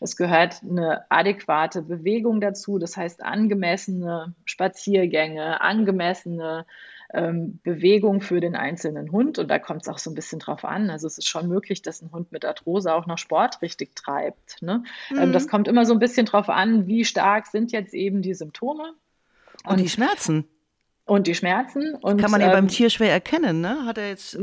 Es 0.00 0.16
gehört 0.16 0.62
eine 0.62 1.04
adäquate 1.10 1.82
Bewegung 1.82 2.40
dazu, 2.40 2.78
das 2.78 2.96
heißt 2.96 3.22
angemessene 3.22 4.34
Spaziergänge, 4.46 5.60
angemessene 5.60 6.64
ähm, 7.14 7.60
Bewegung 7.62 8.20
für 8.20 8.40
den 8.40 8.54
einzelnen 8.54 9.10
Hund. 9.12 9.38
Und 9.38 9.48
da 9.48 9.58
kommt 9.58 9.82
es 9.82 9.88
auch 9.88 9.98
so 9.98 10.10
ein 10.10 10.14
bisschen 10.14 10.38
drauf 10.38 10.64
an. 10.64 10.90
Also 10.90 11.06
es 11.06 11.18
ist 11.18 11.28
schon 11.28 11.48
möglich, 11.48 11.82
dass 11.82 12.02
ein 12.02 12.12
Hund 12.12 12.32
mit 12.32 12.44
Arthrose 12.44 12.94
auch 12.94 13.06
noch 13.06 13.18
Sport 13.18 13.62
richtig 13.62 13.96
treibt. 13.96 14.60
Ne? 14.60 14.84
Mhm. 15.10 15.18
Ähm, 15.18 15.32
das 15.32 15.48
kommt 15.48 15.68
immer 15.68 15.86
so 15.86 15.92
ein 15.92 15.98
bisschen 15.98 16.26
drauf 16.26 16.48
an, 16.48 16.86
wie 16.86 17.04
stark 17.04 17.46
sind 17.46 17.72
jetzt 17.72 17.94
eben 17.94 18.22
die 18.22 18.34
Symptome. 18.34 18.94
Und, 19.64 19.72
und 19.72 19.80
die 19.80 19.88
Schmerzen. 19.88 20.44
Und 21.04 21.26
die 21.26 21.34
Schmerzen. 21.34 21.94
Und, 21.94 22.20
kann 22.20 22.30
man 22.30 22.40
ja 22.40 22.48
ähm, 22.48 22.52
beim 22.52 22.68
Tier 22.68 22.90
schwer 22.90 23.10
erkennen, 23.10 23.62
ne? 23.62 23.86
Hat 23.86 23.96
er 23.96 24.10
jetzt 24.10 24.38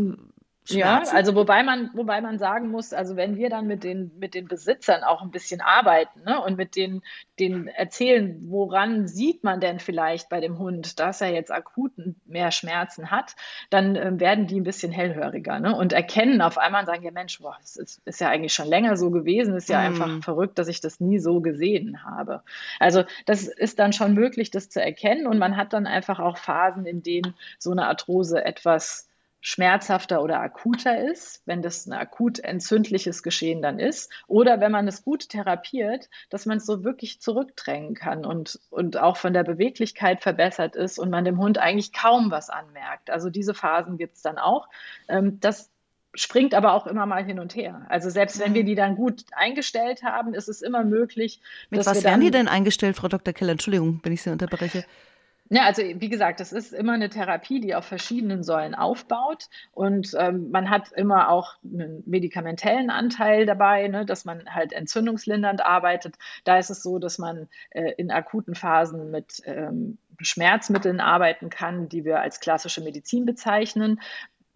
Schmerzen? 0.67 1.13
Ja, 1.13 1.17
also 1.17 1.35
wobei 1.35 1.61
man, 1.61 1.91
wobei 1.93 2.21
man 2.21 2.39
sagen 2.39 2.69
muss, 2.69 2.91
also 2.91 3.15
wenn 3.15 3.37
wir 3.37 3.49
dann 3.49 3.67
mit 3.67 3.83
den, 3.83 4.11
mit 4.17 4.33
den 4.33 4.47
Besitzern 4.47 5.03
auch 5.03 5.21
ein 5.21 5.29
bisschen 5.29 5.61
arbeiten 5.61 6.23
ne, 6.25 6.41
und 6.41 6.57
mit 6.57 6.75
denen, 6.75 7.03
denen 7.39 7.67
erzählen, 7.67 8.37
woran 8.49 9.07
sieht 9.07 9.43
man 9.43 9.59
denn 9.59 9.79
vielleicht 9.79 10.27
bei 10.27 10.39
dem 10.39 10.57
Hund, 10.57 10.99
dass 10.99 11.21
er 11.21 11.31
jetzt 11.31 11.51
akut 11.51 11.91
mehr 12.25 12.49
Schmerzen 12.49 13.11
hat, 13.11 13.35
dann 13.69 13.95
äh, 13.95 14.19
werden 14.19 14.47
die 14.47 14.59
ein 14.59 14.63
bisschen 14.63 14.91
hellhöriger 14.91 15.59
ne, 15.59 15.75
und 15.75 15.93
erkennen 15.93 16.41
auf 16.41 16.57
einmal 16.57 16.81
und 16.81 16.87
sagen, 16.87 17.03
ja 17.03 17.11
Mensch, 17.11 17.39
boah, 17.39 17.57
das 17.61 17.75
ist, 17.75 18.01
ist 18.05 18.19
ja 18.19 18.29
eigentlich 18.29 18.53
schon 18.53 18.67
länger 18.67 18.97
so 18.97 19.11
gewesen, 19.11 19.55
ist 19.55 19.69
ja 19.69 19.81
mm. 19.81 19.85
einfach 19.85 20.23
verrückt, 20.23 20.57
dass 20.57 20.67
ich 20.67 20.81
das 20.81 20.99
nie 20.99 21.19
so 21.19 21.41
gesehen 21.41 22.03
habe. 22.03 22.41
Also 22.79 23.03
das 23.27 23.47
ist 23.47 23.77
dann 23.77 23.93
schon 23.93 24.15
möglich, 24.15 24.49
das 24.49 24.69
zu 24.69 24.81
erkennen 24.81 25.27
und 25.27 25.37
man 25.37 25.57
hat 25.57 25.73
dann 25.73 25.85
einfach 25.85 26.19
auch 26.19 26.37
Phasen, 26.37 26.87
in 26.87 27.03
denen 27.03 27.35
so 27.59 27.71
eine 27.71 27.87
Arthrose 27.87 28.43
etwas 28.43 29.07
schmerzhafter 29.45 30.23
oder 30.23 30.39
akuter 30.39 31.07
ist, 31.07 31.43
wenn 31.45 31.61
das 31.61 31.85
ein 31.85 31.93
akut 31.93 32.39
entzündliches 32.39 33.21
Geschehen 33.21 33.61
dann 33.61 33.77
ist, 33.77 34.11
oder 34.25 34.59
wenn 34.59 34.71
man 34.71 34.87
es 34.87 35.03
gut 35.03 35.29
therapiert, 35.29 36.09
dass 36.31 36.47
man 36.47 36.57
es 36.57 36.65
so 36.65 36.83
wirklich 36.83 37.21
zurückdrängen 37.21 37.93
kann 37.93 38.25
und, 38.25 38.59
und 38.71 38.97
auch 38.97 39.17
von 39.17 39.33
der 39.33 39.43
Beweglichkeit 39.43 40.23
verbessert 40.23 40.75
ist 40.75 40.97
und 40.97 41.11
man 41.11 41.25
dem 41.25 41.37
Hund 41.37 41.59
eigentlich 41.59 41.93
kaum 41.93 42.31
was 42.31 42.49
anmerkt. 42.49 43.11
Also 43.11 43.29
diese 43.29 43.53
Phasen 43.53 43.99
gibt 43.99 44.15
es 44.15 44.23
dann 44.23 44.39
auch. 44.39 44.67
Ähm, 45.07 45.39
das 45.41 45.69
springt 46.15 46.55
aber 46.55 46.73
auch 46.73 46.87
immer 46.87 47.05
mal 47.05 47.23
hin 47.23 47.39
und 47.39 47.55
her. 47.55 47.85
Also 47.87 48.09
selbst 48.09 48.39
wenn 48.39 48.55
wir 48.55 48.63
mhm. 48.63 48.67
die 48.67 48.75
dann 48.75 48.95
gut 48.95 49.25
eingestellt 49.31 50.01
haben, 50.01 50.33
ist 50.33 50.49
es 50.49 50.63
immer 50.63 50.83
möglich. 50.83 51.39
Mit 51.69 51.85
was 51.85 52.03
werden 52.03 52.21
die 52.21 52.31
denn 52.31 52.47
eingestellt, 52.47 52.95
Frau 52.95 53.09
Dr. 53.09 53.31
Keller? 53.31 53.51
Entschuldigung, 53.51 53.99
wenn 54.01 54.11
ich 54.11 54.23
Sie 54.23 54.31
unterbreche. 54.31 54.85
Ja, 55.49 55.65
also 55.65 55.83
wie 55.83 56.09
gesagt, 56.09 56.39
das 56.39 56.51
ist 56.51 56.73
immer 56.73 56.93
eine 56.93 57.09
Therapie, 57.09 57.59
die 57.59 57.75
auf 57.75 57.85
verschiedenen 57.85 58.41
Säulen 58.41 58.73
aufbaut 58.73 59.47
und 59.73 60.15
ähm, 60.17 60.49
man 60.49 60.71
hat 60.71 60.91
immer 60.93 61.29
auch 61.29 61.57
einen 61.63 62.01
medikamentellen 62.07 62.89
Anteil 62.89 63.45
dabei, 63.45 63.87
ne, 63.87 64.07
dass 64.07 64.25
man 64.25 64.49
halt 64.49 64.73
entzündungslindernd 64.73 65.63
arbeitet. 65.63 66.15
Da 66.45 66.57
ist 66.57 66.71
es 66.71 66.81
so, 66.81 66.97
dass 66.97 67.19
man 67.19 67.47
äh, 67.69 67.91
in 67.97 68.09
akuten 68.09 68.55
Phasen 68.55 69.11
mit 69.11 69.43
ähm, 69.45 69.99
Schmerzmitteln 70.19 70.99
arbeiten 70.99 71.51
kann, 71.51 71.89
die 71.89 72.05
wir 72.05 72.21
als 72.21 72.39
klassische 72.39 72.81
Medizin 72.81 73.25
bezeichnen. 73.27 74.01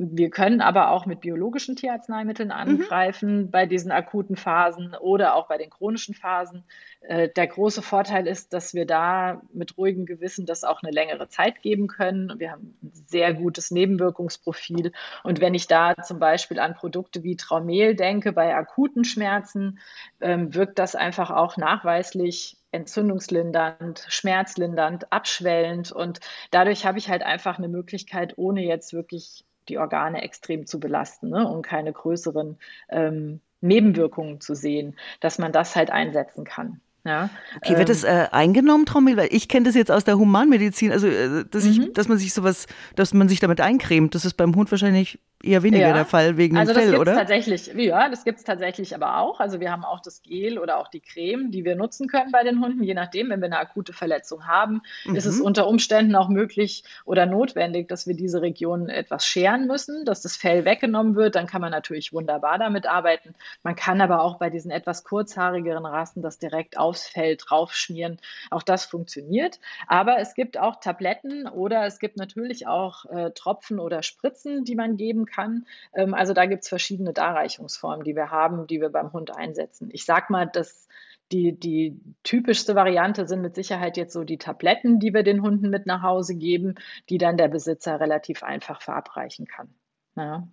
Wir 0.01 0.29
können 0.29 0.61
aber 0.61 0.91
auch 0.91 1.05
mit 1.05 1.19
biologischen 1.19 1.75
Tierarzneimitteln 1.75 2.49
mhm. 2.49 2.55
angreifen 2.55 3.37
mhm. 3.37 3.51
bei 3.51 3.65
diesen 3.65 3.91
akuten 3.91 4.37
Phasen 4.37 4.95
oder 4.95 5.35
auch 5.35 5.49
bei 5.49 5.57
den 5.57 5.69
chronischen 5.69 6.15
Phasen. 6.15 6.63
Äh, 7.01 7.27
der 7.27 7.47
große 7.47 7.81
Vorteil 7.81 8.25
ist, 8.25 8.53
dass 8.53 8.73
wir 8.73 8.85
da 8.85 9.41
mit 9.51 9.77
ruhigem 9.77 10.05
Gewissen 10.05 10.45
das 10.45 10.63
auch 10.63 10.81
eine 10.81 10.93
längere 10.93 11.27
Zeit 11.27 11.61
geben 11.61 11.87
können. 11.87 12.39
Wir 12.39 12.51
haben 12.53 12.77
ein 12.81 12.91
sehr 12.93 13.33
gutes 13.33 13.71
Nebenwirkungsprofil. 13.71 14.93
Und 15.25 15.41
wenn 15.41 15.53
ich 15.53 15.67
da 15.67 15.95
zum 16.01 16.17
Beispiel 16.17 16.59
an 16.59 16.75
Produkte 16.75 17.23
wie 17.23 17.35
Traumel 17.35 17.93
denke, 17.93 18.31
bei 18.31 18.55
akuten 18.55 19.03
Schmerzen, 19.03 19.79
ähm, 20.21 20.55
wirkt 20.55 20.79
das 20.79 20.95
einfach 20.95 21.29
auch 21.29 21.57
nachweislich 21.57 22.55
entzündungslindernd, 22.71 24.05
schmerzlindernd, 24.07 25.11
abschwellend. 25.11 25.91
Und 25.91 26.21
dadurch 26.51 26.85
habe 26.85 26.99
ich 26.99 27.09
halt 27.09 27.23
einfach 27.23 27.57
eine 27.57 27.67
Möglichkeit, 27.67 28.37
ohne 28.37 28.63
jetzt 28.63 28.93
wirklich 28.93 29.43
die 29.69 29.77
Organe 29.77 30.21
extrem 30.21 30.65
zu 30.65 30.79
belasten 30.79 31.29
ne, 31.29 31.47
und 31.47 31.61
keine 31.61 31.93
größeren 31.93 32.57
ähm, 32.89 33.39
Nebenwirkungen 33.61 34.41
zu 34.41 34.55
sehen, 34.55 34.95
dass 35.19 35.37
man 35.37 35.51
das 35.51 35.75
halt 35.75 35.91
einsetzen 35.91 36.43
kann. 36.43 36.81
Ja, 37.05 37.29
okay, 37.55 37.77
wird 37.77 37.89
das 37.89 38.03
ähm, 38.03 38.09
äh, 38.09 38.27
eingenommen, 38.31 38.85
Trommel? 38.85 39.15
Weil 39.15 39.29
ich 39.31 39.47
kenne 39.47 39.65
das 39.65 39.75
jetzt 39.75 39.89
aus 39.89 40.03
der 40.03 40.17
Humanmedizin, 40.17 40.91
also 40.91 41.07
äh, 41.07 41.45
dass, 41.49 41.63
ich, 41.63 41.79
mhm. 41.79 41.93
dass 41.93 42.09
man 42.09 42.17
sich 42.17 42.33
sowas, 42.33 42.67
dass 42.95 43.13
man 43.13 43.29
sich 43.29 43.39
damit 43.39 43.61
eincremt. 43.61 44.15
Das 44.15 44.25
ist 44.25 44.33
beim 44.33 44.53
Hund 44.55 44.69
wahrscheinlich 44.69 45.19
eher 45.41 45.63
weniger 45.63 45.87
ja. 45.87 45.93
der 45.93 46.05
Fall 46.05 46.37
wegen 46.37 46.57
also 46.57 46.73
dem 46.73 46.81
Fell, 46.81 46.91
das 46.91 46.99
oder? 46.99 47.13
Tatsächlich, 47.15 47.67
ja, 47.75 48.09
das 48.09 48.25
gibt 48.25 48.39
es 48.39 48.43
tatsächlich 48.43 48.93
aber 48.93 49.19
auch. 49.19 49.39
Also 49.39 49.59
wir 49.59 49.71
haben 49.71 49.85
auch 49.85 50.01
das 50.01 50.21
Gel 50.21 50.59
oder 50.59 50.77
auch 50.77 50.89
die 50.89 50.99
Creme, 50.99 51.51
die 51.51 51.63
wir 51.63 51.75
nutzen 51.75 52.07
können 52.07 52.31
bei 52.31 52.43
den 52.43 52.61
Hunden. 52.61 52.83
Je 52.83 52.93
nachdem, 52.93 53.29
wenn 53.29 53.39
wir 53.39 53.45
eine 53.45 53.59
akute 53.59 53.93
Verletzung 53.93 54.47
haben, 54.47 54.81
mhm. 55.05 55.15
ist 55.15 55.25
es 55.25 55.39
mhm. 55.39 55.45
unter 55.45 55.67
Umständen 55.67 56.15
auch 56.15 56.27
möglich 56.27 56.83
oder 57.05 57.25
notwendig, 57.25 57.87
dass 57.87 58.05
wir 58.05 58.15
diese 58.15 58.41
Region 58.41 58.89
etwas 58.89 59.25
scheren 59.25 59.65
müssen, 59.65 60.03
dass 60.03 60.21
das 60.21 60.35
Fell 60.35 60.65
weggenommen 60.65 61.15
wird. 61.15 61.35
Dann 61.35 61.47
kann 61.47 61.61
man 61.61 61.71
natürlich 61.71 62.11
wunderbar 62.11 62.57
damit 62.57 62.85
arbeiten. 62.85 63.33
Man 63.63 63.75
kann 63.75 64.01
aber 64.01 64.21
auch 64.21 64.39
bei 64.39 64.49
diesen 64.49 64.71
etwas 64.71 65.05
kurzhaarigeren 65.05 65.85
Rassen 65.85 66.21
das 66.21 66.39
direkt 66.39 66.77
aufs 66.77 67.07
Fell 67.07 67.37
draufschmieren. 67.37 68.19
Auch 68.49 68.63
das 68.63 68.83
funktioniert. 68.83 69.59
Aber 69.87 70.19
es 70.19 70.33
gibt 70.33 70.57
auch 70.57 70.81
Tabletten 70.81 71.47
oder 71.47 71.85
es 71.85 71.99
gibt 71.99 72.17
natürlich 72.17 72.67
auch 72.67 73.05
äh, 73.05 73.31
Tropfen 73.31 73.79
oder 73.79 74.03
Spritzen, 74.03 74.65
die 74.65 74.75
man 74.75 74.97
geben 74.97 75.27
kann. 75.29 75.65
Ähm, 75.93 76.13
also 76.13 76.33
da 76.33 76.45
gibt 76.45 76.63
es 76.63 76.69
verschiedene 76.69 77.13
Darreichungsformen, 77.13 78.03
die 78.03 78.15
wir 78.15 78.31
haben, 78.31 78.67
die 78.67 78.81
wir 78.81 78.89
beim 78.89 79.13
Hund 79.13 79.35
einsetzen. 79.35 79.89
Ich 79.91 80.05
sage 80.05 80.27
mal, 80.29 80.45
dass 80.45 80.87
die, 81.31 81.57
die 81.57 81.99
typischste 82.23 82.75
Variante 82.75 83.27
sind 83.27 83.41
mit 83.41 83.55
Sicherheit 83.55 83.97
jetzt 83.97 84.13
so 84.13 84.23
die 84.23 84.37
Tabletten, 84.37 84.99
die 84.99 85.13
wir 85.13 85.23
den 85.23 85.41
Hunden 85.41 85.69
mit 85.69 85.85
nach 85.85 86.01
Hause 86.01 86.35
geben, 86.35 86.75
die 87.09 87.17
dann 87.17 87.37
der 87.37 87.47
Besitzer 87.47 87.99
relativ 87.99 88.43
einfach 88.43 88.81
verabreichen 88.81 89.45
kann. 89.45 89.69
Ja. 90.15 90.47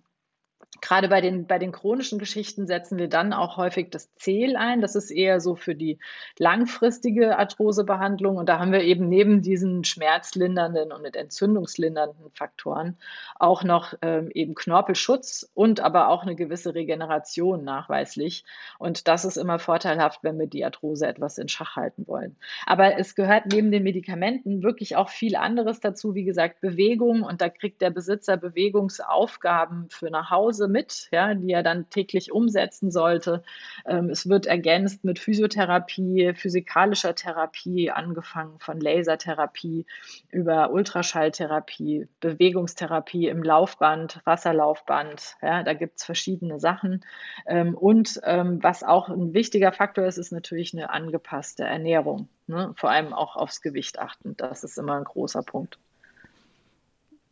Gerade 0.81 1.07
bei 1.07 1.21
den, 1.21 1.47
bei 1.47 1.59
den 1.59 1.71
chronischen 1.71 2.19
Geschichten 2.19 2.67
setzen 2.67 2.97
wir 2.97 3.07
dann 3.07 3.33
auch 3.33 3.57
häufig 3.57 3.89
das 3.89 4.13
Zähl 4.15 4.55
ein. 4.55 4.81
Das 4.81 4.95
ist 4.95 5.11
eher 5.11 5.39
so 5.39 5.55
für 5.55 5.75
die 5.75 5.97
langfristige 6.37 7.37
Arthrosebehandlung. 7.37 8.37
Und 8.37 8.47
da 8.47 8.59
haben 8.59 8.71
wir 8.71 8.81
eben 8.81 9.07
neben 9.09 9.41
diesen 9.41 9.83
schmerzlindernden 9.83 10.91
und 10.91 11.15
entzündungslindernden 11.15 12.31
Faktoren 12.33 12.97
auch 13.39 13.63
noch 13.63 13.93
ähm, 14.01 14.29
eben 14.33 14.55
Knorpelschutz 14.55 15.49
und 15.53 15.79
aber 15.79 16.09
auch 16.09 16.23
eine 16.23 16.35
gewisse 16.35 16.75
Regeneration 16.75 17.63
nachweislich. 17.63 18.43
Und 18.77 19.07
das 19.07 19.25
ist 19.25 19.37
immer 19.37 19.59
vorteilhaft, 19.59 20.23
wenn 20.23 20.37
wir 20.37 20.47
die 20.47 20.65
Arthrose 20.65 21.07
etwas 21.07 21.37
in 21.37 21.47
Schach 21.47 21.75
halten 21.75 22.07
wollen. 22.07 22.35
Aber 22.65 22.99
es 22.99 23.15
gehört 23.15 23.45
neben 23.47 23.71
den 23.71 23.83
Medikamenten 23.83 24.63
wirklich 24.63 24.95
auch 24.95 25.09
viel 25.09 25.35
anderes 25.35 25.79
dazu. 25.79 26.13
Wie 26.13 26.25
gesagt, 26.25 26.61
Bewegung. 26.61 27.23
Und 27.23 27.41
da 27.41 27.49
kriegt 27.49 27.81
der 27.81 27.89
Besitzer 27.89 28.37
Bewegungsaufgaben 28.37 29.87
für 29.89 30.09
nach 30.09 30.29
Hause 30.29 30.46
Hause 30.47 30.67
mit, 30.67 31.09
ja, 31.11 31.33
die 31.33 31.51
er 31.51 31.63
dann 31.63 31.89
täglich 31.89 32.31
umsetzen 32.31 32.89
sollte. 32.89 33.43
Ähm, 33.85 34.09
es 34.09 34.29
wird 34.29 34.45
ergänzt 34.45 35.03
mit 35.03 35.19
Physiotherapie, 35.19 36.33
physikalischer 36.35 37.15
Therapie, 37.15 37.91
angefangen 37.91 38.57
von 38.59 38.79
Lasertherapie 38.79 39.85
über 40.31 40.71
Ultraschalltherapie, 40.71 42.07
Bewegungstherapie 42.21 43.27
im 43.27 43.43
Laufband, 43.43 44.21
Wasserlaufband. 44.23 45.35
Ja, 45.41 45.63
da 45.63 45.73
gibt 45.73 45.97
es 45.97 46.05
verschiedene 46.05 46.59
Sachen. 46.59 47.03
Ähm, 47.45 47.75
und 47.75 48.21
ähm, 48.23 48.63
was 48.63 48.83
auch 48.83 49.09
ein 49.09 49.33
wichtiger 49.33 49.73
Faktor 49.73 50.05
ist, 50.05 50.17
ist 50.17 50.31
natürlich 50.31 50.73
eine 50.73 50.89
angepasste 50.91 51.65
Ernährung. 51.65 52.29
Ne? 52.47 52.73
Vor 52.77 52.89
allem 52.89 53.13
auch 53.13 53.35
aufs 53.35 53.61
Gewicht 53.61 53.99
achten. 53.99 54.37
Das 54.37 54.63
ist 54.63 54.77
immer 54.77 54.95
ein 54.95 55.03
großer 55.03 55.43
Punkt. 55.43 55.77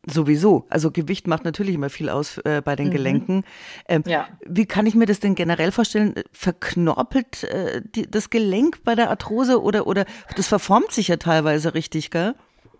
Sowieso. 0.08 0.66
Also 0.70 0.92
Gewicht 0.92 1.28
macht 1.28 1.46
natürlich 1.46 1.76
immer 1.76 1.90
viel 1.90 2.10
aus 2.10 2.38
äh, 2.40 2.62
bei 2.64 2.76
den 2.76 2.88
mhm. 2.88 2.92
Gelenken. 2.92 3.44
Ähm, 3.88 4.04
ja. 4.06 4.28
Wie 4.46 4.66
kann 4.66 4.86
ich 4.86 4.96
mir 4.96 5.06
das 5.06 5.20
denn 5.20 5.36
generell 5.36 5.72
vorstellen? 5.72 6.16
Verknorpelt 6.32 7.44
äh, 7.46 7.82
die, 7.84 8.10
das 8.10 8.30
Gelenk 8.30 8.84
bei 8.84 8.96
der 8.96 9.10
Arthrose 9.10 9.62
oder, 9.62 9.88
oder 9.88 10.06
das 10.36 10.48
verformt 10.48 10.92
sich 10.92 11.08
ja 11.08 11.18
teilweise 11.18 11.74
richtig, 11.74 12.12
gell? 12.12 12.36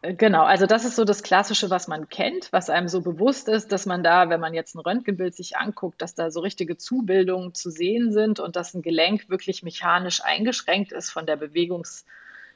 Äh, 0.06 0.14
genau, 0.14 0.44
also 0.44 0.66
das 0.68 0.86
ist 0.86 0.96
so 0.96 1.04
das 1.04 1.24
Klassische, 1.24 1.70
was 1.70 1.88
man 1.88 2.10
kennt, 2.10 2.52
was 2.52 2.70
einem 2.70 2.88
so 2.88 3.02
bewusst 3.02 3.48
ist, 3.48 3.72
dass 3.72 3.86
man 3.86 4.04
da, 4.04 4.30
wenn 4.30 4.40
man 4.40 4.54
jetzt 4.54 4.76
ein 4.76 4.80
Röntgenbild 4.80 5.36
sich 5.36 5.58
anguckt, 5.58 6.02
dass 6.02 6.14
da 6.14 6.30
so 6.30 6.42
richtige 6.42 6.78
Zubildungen 6.78 7.54
zu 7.54 7.72
sehen 7.72 8.12
sind 8.12 8.40
und 8.40 8.56
dass 8.56 8.74
ein 8.74 8.82
Gelenk 8.82 9.30
wirklich 9.30 9.64
mechanisch 9.64 10.24
eingeschränkt 10.24 10.92
ist 10.92 11.10
von 11.10 11.26
der 11.26 11.40
Bewegungs- 11.40 12.06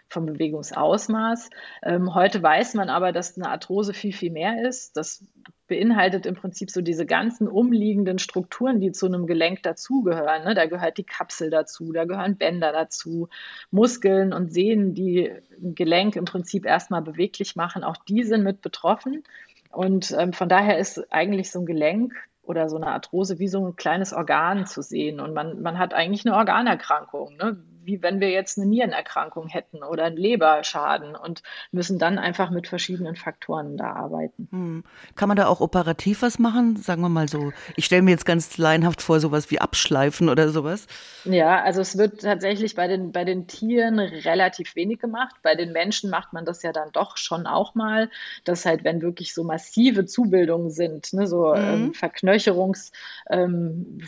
vom 0.09 0.25
Bewegungsausmaß. 0.25 1.49
Ähm, 1.83 2.13
heute 2.15 2.41
weiß 2.41 2.73
man 2.73 2.89
aber, 2.89 3.11
dass 3.11 3.37
eine 3.37 3.49
Arthrose 3.49 3.93
viel, 3.93 4.13
viel 4.13 4.31
mehr 4.31 4.67
ist. 4.67 4.97
Das 4.97 5.23
beinhaltet 5.67 6.25
im 6.25 6.35
Prinzip 6.35 6.71
so 6.71 6.81
diese 6.81 7.05
ganzen 7.05 7.47
umliegenden 7.47 8.17
Strukturen, 8.17 8.79
die 8.79 8.91
zu 8.91 9.05
einem 9.05 9.27
Gelenk 9.27 9.61
dazugehören. 9.63 10.43
Ne? 10.43 10.55
Da 10.55 10.65
gehört 10.65 10.97
die 10.97 11.03
Kapsel 11.03 11.51
dazu, 11.51 11.91
da 11.93 12.05
gehören 12.05 12.37
Bänder 12.37 12.71
dazu, 12.71 13.29
Muskeln 13.69 14.33
und 14.33 14.51
Sehnen, 14.51 14.95
die 14.95 15.31
ein 15.61 15.75
Gelenk 15.75 16.15
im 16.15 16.25
Prinzip 16.25 16.65
erstmal 16.65 17.03
beweglich 17.03 17.55
machen. 17.55 17.83
Auch 17.83 17.97
die 17.97 18.23
sind 18.23 18.43
mit 18.43 18.61
betroffen. 18.61 19.23
Und 19.71 20.15
ähm, 20.17 20.33
von 20.33 20.49
daher 20.49 20.79
ist 20.79 21.13
eigentlich 21.13 21.51
so 21.51 21.59
ein 21.59 21.65
Gelenk 21.67 22.13
oder 22.49 22.67
so 22.67 22.77
eine 22.77 22.87
Arthrose 22.87 23.37
wie 23.37 23.47
so 23.47 23.63
ein 23.63 23.75
kleines 23.75 24.11
Organ 24.11 24.65
zu 24.65 24.81
sehen. 24.81 25.19
Und 25.19 25.35
man, 25.35 25.61
man 25.61 25.77
hat 25.77 25.93
eigentlich 25.93 26.25
eine 26.25 26.35
Organerkrankung. 26.35 27.35
Ne? 27.37 27.63
wie 27.89 28.03
wenn 28.03 28.19
wir 28.19 28.29
jetzt 28.29 28.57
eine 28.57 28.67
Nierenerkrankung 28.67 29.47
hätten 29.47 29.83
oder 29.83 30.05
einen 30.05 30.17
Leberschaden 30.17 31.15
und 31.15 31.41
müssen 31.71 31.97
dann 31.97 32.19
einfach 32.19 32.51
mit 32.51 32.67
verschiedenen 32.67 33.15
Faktoren 33.15 33.77
da 33.77 33.93
arbeiten. 33.93 34.47
Hm. 34.51 34.83
Kann 35.15 35.27
man 35.27 35.37
da 35.37 35.47
auch 35.47 35.59
operativ 35.59 36.21
was 36.21 36.37
machen? 36.37 36.75
Sagen 36.75 37.01
wir 37.01 37.09
mal 37.09 37.27
so, 37.27 37.51
ich 37.75 37.85
stelle 37.85 38.03
mir 38.03 38.11
jetzt 38.11 38.25
ganz 38.25 38.57
laienhaft 38.57 39.01
vor, 39.01 39.19
sowas 39.19 39.49
wie 39.49 39.59
Abschleifen 39.59 40.29
oder 40.29 40.49
sowas. 40.49 40.85
Ja, 41.25 41.63
also 41.63 41.81
es 41.81 41.97
wird 41.97 42.21
tatsächlich 42.21 42.75
bei 42.75 42.87
den, 42.87 43.11
bei 43.11 43.25
den 43.25 43.47
Tieren 43.47 43.99
relativ 43.99 44.75
wenig 44.75 44.99
gemacht. 44.99 45.35
Bei 45.41 45.55
den 45.55 45.71
Menschen 45.71 46.11
macht 46.11 46.31
man 46.31 46.45
das 46.45 46.61
ja 46.61 46.71
dann 46.71 46.91
doch 46.91 47.17
schon 47.17 47.47
auch 47.47 47.73
mal, 47.73 48.11
dass 48.43 48.65
halt, 48.65 48.83
wenn 48.83 49.01
wirklich 49.01 49.33
so 49.33 49.43
massive 49.43 50.05
Zubildungen 50.05 50.69
sind, 50.69 51.11
ne, 51.13 51.25
so 51.25 51.55
mhm. 51.55 51.55
ähm, 51.57 51.93
Verknöcherungs, 52.39 52.91
ähm, 53.29 53.99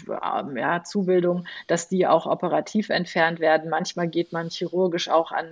ja, 0.56 0.84
Zubildung, 0.84 1.46
dass 1.68 1.88
die 1.88 2.08
auch 2.08 2.26
operativ 2.26 2.90
entfernt 2.90 3.40
werden 3.40 3.70
Manchmal 3.70 4.08
geht 4.08 4.32
man 4.32 4.50
chirurgisch 4.50 5.10
auch 5.10 5.32
an 5.32 5.46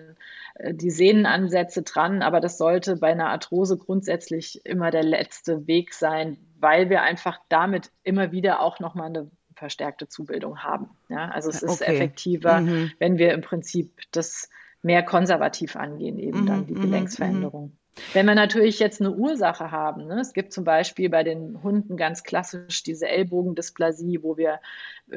äh, 0.56 0.74
die 0.74 0.92
Sehnenansätze 0.92 1.84
dran, 1.84 2.22
aber 2.22 2.40
das 2.40 2.58
sollte 2.58 2.98
bei 2.98 3.12
einer 3.12 3.30
Arthrose 3.30 3.78
grundsätzlich 3.78 4.66
immer 4.66 4.92
der 4.92 5.04
letzte 5.04 5.68
Weg 5.68 5.94
sein, 5.94 6.38
weil 6.60 6.90
wir 6.90 7.02
einfach 7.02 7.40
damit 7.50 7.92
immer 8.04 8.32
wieder 8.32 8.62
auch 8.62 8.80
nochmal 8.80 9.08
eine 9.08 9.30
verstärkte 9.56 10.08
Zubildung 10.08 10.60
haben. 10.60 10.90
Ja, 11.10 11.30
also 11.30 11.50
es 11.50 11.62
ist 11.62 11.82
okay. 11.82 11.96
effektiver, 11.96 12.62
mhm. 12.62 12.92
wenn 12.98 13.18
wir 13.18 13.34
im 13.34 13.42
Prinzip 13.42 13.92
das 14.12 14.50
mehr 14.82 15.04
konservativ 15.04 15.76
angehen, 15.76 16.18
eben 16.18 16.42
mhm, 16.42 16.46
dann 16.46 16.66
die 16.66 16.76
mhm, 16.76 16.82
Gelenksveränderung. 16.82 17.74
Wenn 18.14 18.26
wir 18.26 18.36
natürlich 18.36 18.80
jetzt 18.80 19.02
eine 19.02 19.12
Ursache 19.12 19.72
haben, 19.72 20.08
ne? 20.08 20.20
es 20.20 20.34
gibt 20.34 20.54
zum 20.54 20.64
Beispiel 20.64 21.10
bei 21.10 21.24
den 21.24 21.62
Hunden 21.64 21.98
ganz 21.98 22.24
klassisch 22.24 22.84
diese 22.84 23.08
Ellbogendysplasie, 23.08 24.24
wo 24.24 24.38
wir 24.38 24.60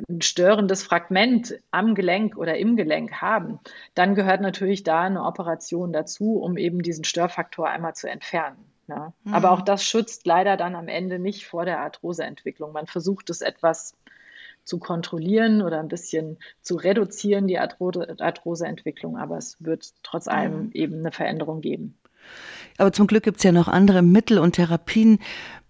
ein 0.09 0.23
störendes 0.23 0.83
Fragment 0.83 1.59
am 1.71 1.95
Gelenk 1.95 2.37
oder 2.37 2.57
im 2.57 2.77
Gelenk 2.77 3.21
haben, 3.21 3.61
dann 3.95 4.15
gehört 4.15 4.41
natürlich 4.41 4.83
da 4.83 5.03
eine 5.03 5.25
Operation 5.25 5.93
dazu, 5.93 6.39
um 6.39 6.57
eben 6.57 6.83
diesen 6.83 7.05
Störfaktor 7.05 7.69
einmal 7.69 7.95
zu 7.95 8.09
entfernen. 8.09 8.57
Ja. 8.89 9.13
Mhm. 9.25 9.35
Aber 9.35 9.53
auch 9.53 9.63
das 9.63 9.85
schützt 9.85 10.27
leider 10.27 10.57
dann 10.57 10.75
am 10.75 10.89
Ende 10.89 11.19
nicht 11.19 11.47
vor 11.47 11.65
der 11.65 11.81
Arthroseentwicklung. 11.81 12.73
Man 12.73 12.87
versucht 12.87 13.31
es 13.31 13.41
etwas 13.41 13.95
zu 14.65 14.79
kontrollieren 14.79 15.63
oder 15.63 15.81
ein 15.81 15.89
bisschen 15.89 16.39
zu 16.61 16.77
reduzieren, 16.77 17.49
die 17.49 17.59
Arthroseentwicklung, 17.59 19.17
aber 19.17 19.37
es 19.37 19.57
wird 19.59 19.93
trotz 20.03 20.29
allem 20.29 20.67
mhm. 20.67 20.71
eben 20.73 20.99
eine 20.99 21.13
Veränderung 21.13 21.61
geben. 21.61 21.99
Aber 22.79 22.93
zum 22.93 23.07
Glück 23.07 23.25
gibt 23.25 23.39
es 23.39 23.43
ja 23.43 23.53
noch 23.53 23.69
andere 23.69 24.03
Mittel 24.03 24.39
und 24.39 24.53
Therapien, 24.53 25.19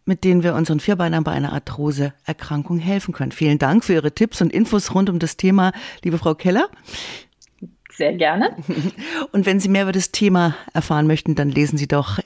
mit 0.05 0.25
denen 0.25 0.43
wir 0.43 0.55
unseren 0.55 0.81
Vierbeinern 0.81 1.25
bei 1.25 1.33
einer 1.33 1.53
Arthroseerkrankung 1.53 2.79
helfen 2.79 3.13
können. 3.13 3.33
Vielen 3.33 3.59
Dank 3.59 3.85
für 3.85 3.95
Ihre 3.95 4.13
Tipps 4.13 4.41
und 4.41 4.53
Infos 4.53 4.95
rund 4.95 5.09
um 5.09 5.19
das 5.19 5.37
Thema, 5.37 5.73
liebe 6.03 6.19
Frau 6.19 6.35
Keller. 6.35 6.69
Sehr 7.93 8.15
gerne. 8.15 8.57
Und 9.33 9.45
wenn 9.45 9.61
Sie 9.61 9.69
mehr 9.69 9.83
über 9.83 9.93
das 9.93 10.11
Thema 10.13 10.57
erfahren 10.73 11.07
möchten, 11.07 11.35
dann 11.35 11.51
lesen 11.51 11.77
Sie 11.77 11.87
doch 11.87 12.19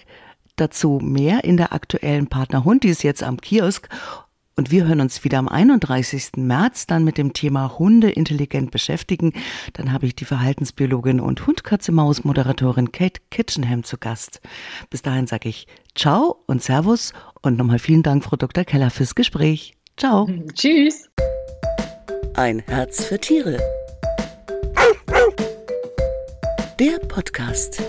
dazu 0.54 1.00
mehr 1.02 1.44
in 1.44 1.56
der 1.56 1.72
aktuellen 1.72 2.28
Partnerhund, 2.28 2.84
die 2.84 2.88
ist 2.88 3.02
jetzt 3.02 3.22
am 3.22 3.40
Kiosk 3.40 3.88
und 4.56 4.70
wir 4.70 4.86
hören 4.86 5.00
uns 5.00 5.22
wieder 5.22 5.38
am 5.38 5.48
31. 5.48 6.32
März 6.36 6.86
dann 6.86 7.04
mit 7.04 7.18
dem 7.18 7.32
Thema 7.32 7.78
Hunde 7.78 8.10
intelligent 8.10 8.70
beschäftigen. 8.70 9.32
Dann 9.74 9.92
habe 9.92 10.06
ich 10.06 10.16
die 10.16 10.24
Verhaltensbiologin 10.24 11.20
und 11.20 11.46
Hund-Katze-Maus-Moderatorin 11.46 12.90
Kate 12.90 13.20
Kitchenham 13.30 13.84
zu 13.84 13.98
Gast. 13.98 14.40
Bis 14.90 15.02
dahin 15.02 15.26
sage 15.26 15.48
ich 15.48 15.66
Ciao 15.94 16.42
und 16.46 16.62
Servus 16.62 17.12
und 17.42 17.56
nochmal 17.56 17.78
vielen 17.78 18.02
Dank, 18.02 18.24
Frau 18.24 18.36
Dr. 18.36 18.64
Keller, 18.64 18.90
fürs 18.90 19.14
Gespräch. 19.14 19.74
Ciao. 19.96 20.28
Tschüss. 20.54 21.08
Ein 22.34 22.62
Herz 22.66 23.04
für 23.04 23.18
Tiere. 23.18 23.58
Der 26.78 26.98
Podcast. 27.08 27.82